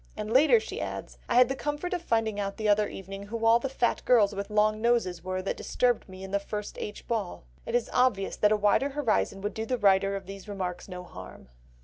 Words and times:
And 0.17 0.33
later 0.33 0.59
she 0.59 0.81
adds: 0.81 1.19
"I 1.29 1.35
had 1.35 1.47
the 1.47 1.55
comfort 1.55 1.93
of 1.93 2.01
finding 2.01 2.39
out 2.39 2.57
the 2.57 2.67
other 2.67 2.87
evening 2.89 3.21
who 3.27 3.45
all 3.45 3.59
the 3.59 3.69
fat 3.69 4.03
girls 4.03 4.33
with 4.33 4.49
long 4.49 4.81
noses 4.81 5.23
were 5.23 5.43
that 5.43 5.55
disturbed 5.55 6.09
me 6.09 6.23
at 6.23 6.31
the 6.31 6.39
1st 6.39 6.73
H. 6.79 7.07
ball." 7.07 7.43
It 7.67 7.75
is 7.75 7.87
obvious 7.93 8.35
that 8.37 8.51
a 8.51 8.57
wider 8.57 8.89
horizon 8.89 9.41
would 9.41 9.53
do 9.53 9.67
the 9.67 9.77
writer 9.77 10.15
of 10.15 10.25
these 10.25 10.47
remarks 10.49 10.87
no 10.87 11.03
harm. 11.03 11.49